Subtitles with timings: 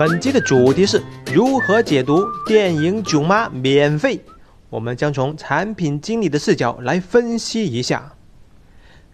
[0.00, 4.18] 本集的主题是如何解读电影《囧妈》免费。
[4.70, 8.14] 我们将从产品经理的视角来分析一下。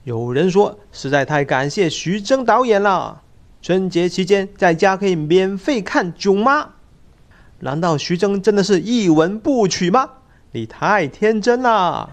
[0.04, 3.20] 有人说，实在太感谢徐峥导演了，
[3.60, 6.62] 春节期间在家可以免费看《囧妈》。
[7.58, 10.08] 难道徐峥真的是一文不取吗？
[10.52, 12.08] 你太天真了。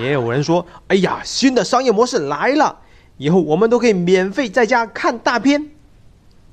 [0.00, 2.78] 也有人说，哎呀，新的商业模式来了，
[3.18, 5.72] 以后我们都可以免费在家看大片。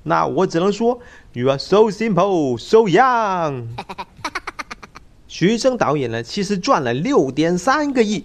[0.03, 0.99] 那我只能说
[1.33, 3.67] ，You are so simple, so young。
[5.27, 8.23] 徐峥导演呢，其实赚了六点三个亿，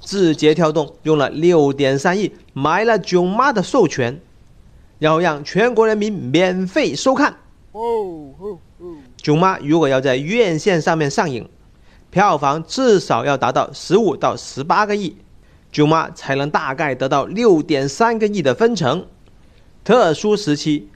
[0.00, 4.20] 字节跳动用了六点三亿买了《囧妈》的授权，
[4.98, 7.36] 然后让全国人民免费收看。
[7.72, 7.82] 哦
[8.38, 8.86] 哦哦！
[9.16, 11.48] 《囧妈》如果要在院线上面上映，
[12.10, 15.10] 票房至少要达到十五到十八个亿，
[15.70, 19.04] 《囧妈》才能大概得到六点三个亿的分成。
[19.84, 20.88] 特殊时期。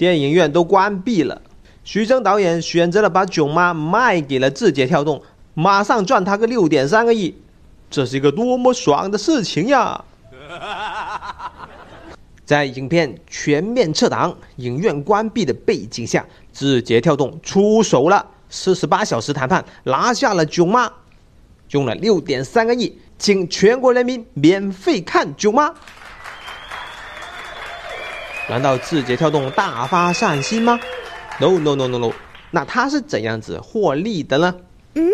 [0.00, 1.42] 电影院都关闭了，
[1.84, 7.34] 徐峥导演选择了把《囧妈》卖给了字节跳动，马上赚他个六点三个亿，
[7.90, 10.02] 这是一个多么爽的事情呀！
[12.46, 20.88] 在影片全面撤档、影院关闭的背景下，字节跳动出手了，四十八小时谈判拿下了《囧妈》，
[21.72, 25.68] 用了六点三个亿，请全国人民免费看《囧妈》。
[28.50, 30.80] 难道字节跳动大发善心吗
[31.38, 32.12] ？No No No No No，
[32.50, 34.56] 那它是怎样子获利的呢？
[34.96, 35.08] 嗯，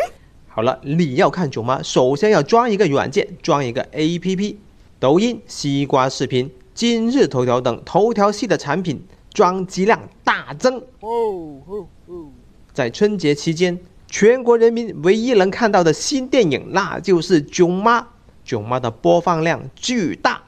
[0.48, 4.56] 好了，你要看囧妈，首先要装一个软件，装一个 APP。
[4.98, 10.78] 抖音、西瓜视频、今日头条等头条系的产品装机量大增。
[11.00, 12.28] 哦哦哦！
[12.72, 18.06] 在春节期间，全国人民唯一能看到的新电影，那就是囧妈。
[18.46, 20.40] 囧妈的播放量巨大。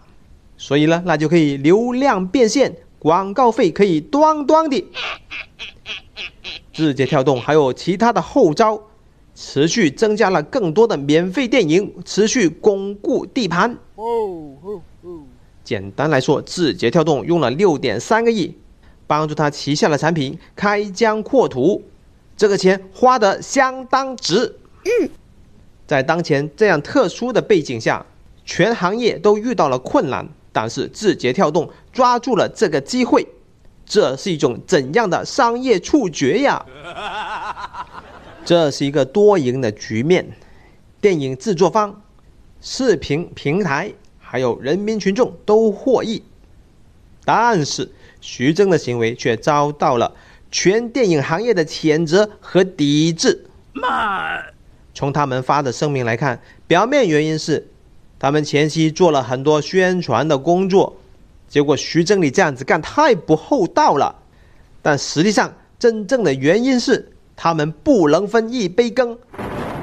[0.58, 4.84] 所以呢，那就可以流量变现，广告费可以端端的。
[6.74, 8.80] 字节跳动还有其他的后招，
[9.36, 13.70] 持续增加了更多的免费电影，持续巩固地盘。
[13.94, 14.04] 哦
[14.62, 15.20] 哦哦！
[15.62, 18.56] 简单来说，字节跳动用了六点三个亿，
[19.06, 21.84] 帮助他旗下的产品开疆扩土，
[22.36, 24.56] 这个钱花得相当值。
[24.84, 25.10] 嗯，
[25.86, 28.04] 在当前这样特殊的背景下，
[28.44, 30.28] 全行业都遇到了困难。
[30.60, 33.24] 但是字节跳动抓住了这个机会，
[33.86, 36.66] 这是一种怎样的商业触觉呀？
[38.44, 40.28] 这是一个多赢的局面，
[41.00, 42.02] 电影制作方、
[42.60, 46.24] 视频平台还有人民群众都获益。
[47.24, 47.88] 但是
[48.20, 50.12] 徐峥的行为却遭到了
[50.50, 53.46] 全电影行业的谴责和抵制。
[53.74, 54.42] 妈，
[54.92, 57.68] 从他们发的声明来看，表面原因是。
[58.18, 60.96] 他们前期做了很多宣传的工作，
[61.48, 64.14] 结果徐峥你这样子干太不厚道了。
[64.82, 69.16] 但实际上，真正的原因是他们不能分一杯羹。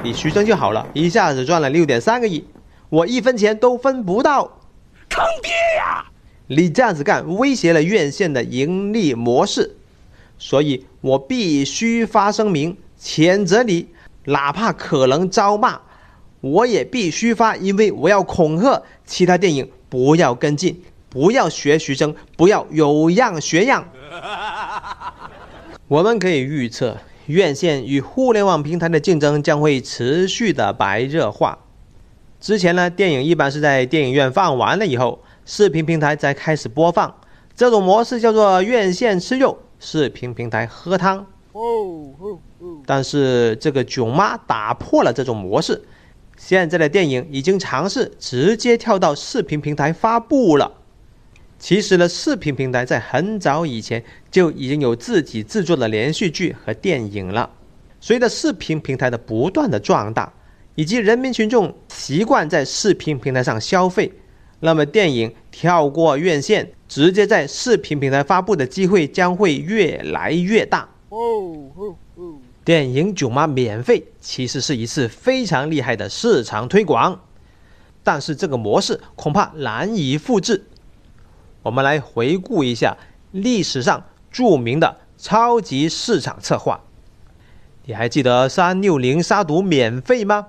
[0.04, 2.44] 你徐峥就好了，一下子赚了六点三个亿，
[2.90, 4.44] 我一分钱都分不到，
[5.10, 6.06] 坑爹呀！
[6.48, 9.76] 你这样子干威胁了院线的盈利模式，
[10.38, 13.88] 所以我必须发声明谴责你，
[14.26, 15.80] 哪怕可能遭骂。
[16.46, 20.80] 我也必须发，因为我要恐吓其他电影不要跟进，
[21.10, 23.90] 不要学徐峥，不要有样学样。
[25.88, 31.58] 我们可以预测，院线与互联网平台的竞争将会持续的白热化。
[32.40, 37.16] 之前呢，电影一般是在电影院放完了以后，视频平台才开始播放，
[37.56, 41.26] 这种模式叫做院线吃肉，视频平台喝汤。
[42.86, 45.82] 但是这个囧妈打破了这种模式。
[46.38, 50.72] 现在的电影已经尝试直接跳到视频平台发布了。
[51.58, 57.50] 其实呢，视频平台在很早以前就已经有自己制作的连续剧和电影了。
[58.02, 60.32] 随着视频平台的不断的壮大，
[60.76, 64.12] 以及人民群众习惯在视频平台上消费，
[64.60, 70.88] 那么电影跳过院线直接在视频平台发布的机会将会越来越大。
[71.10, 71.96] 哦。
[72.66, 77.20] 电影《囧妈》免费，其实是一次非常厉害的市场推广，
[78.04, 80.66] 但是这个模式恐怕难以复制。
[81.62, 82.98] 我们来回顾一下
[83.32, 86.82] 历史上著名的超级市场策划，
[87.86, 90.48] 你还记得三六零杀毒免费吗？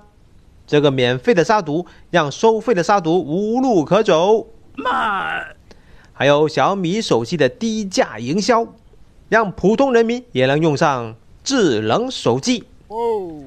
[0.65, 4.47] 这个免费的杀毒让收费的杀毒无路可走。
[4.75, 5.43] 妈，
[6.13, 8.73] 还有小米手机的低价营销，
[9.29, 11.15] 让普通人民也能用上。
[11.47, 12.65] 智能手机。
[12.89, 13.41] 哦，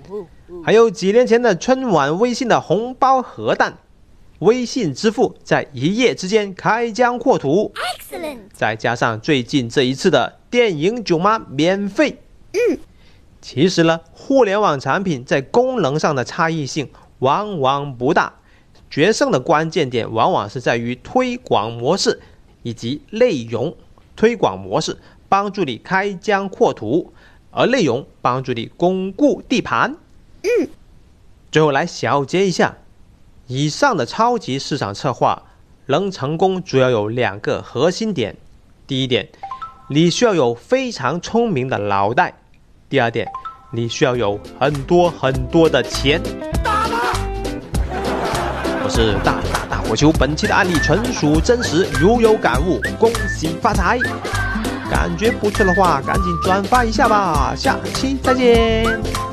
[0.65, 3.77] 还有几年前的春晚微信的红包核弹，
[4.39, 8.39] 微信支付在一夜之间开疆扩土，excellent。
[8.55, 12.17] 再加上最近这一次的电影囧妈免费，
[12.53, 12.79] 嗯，
[13.43, 16.89] 其实呢，互联网产品在功能上的差异性
[17.19, 18.33] 往往不大，
[18.89, 22.19] 决胜的关键点往往是在于推广模式
[22.63, 23.77] 以及内容。
[24.17, 24.97] 推广模式
[25.29, 27.13] 帮助你开疆扩土，
[27.51, 29.97] 而内容帮助你巩固地盘。
[30.43, 30.69] 嗯，
[31.51, 32.77] 最后来小结一下。
[33.47, 35.43] 以上的超级市场策划
[35.87, 38.37] 能成功，主要有两个核心点：
[38.87, 39.29] 第一点，
[39.89, 42.33] 你需要有非常聪明的脑袋；
[42.89, 43.27] 第二点，
[43.73, 46.23] 你需要有很多很多的钱。
[48.85, 53.99] 我是大大大火球，本期的案例纯属真实，如有感悟，恭喜发财！
[54.91, 59.30] 感觉不错的话，赶紧转发一下吧，下期再见。